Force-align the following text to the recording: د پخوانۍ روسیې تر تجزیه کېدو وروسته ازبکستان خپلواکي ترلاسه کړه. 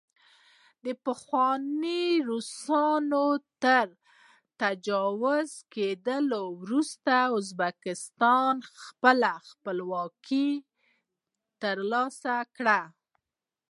د 0.83 0.85
پخوانۍ 1.05 2.05
روسیې 2.29 3.27
تر 3.63 3.87
تجزیه 4.61 5.35
کېدو 5.73 6.41
وروسته 6.63 7.13
ازبکستان 7.39 8.55
خپلواکي 9.49 10.49
ترلاسه 11.61 12.35
کړه. 12.55 12.81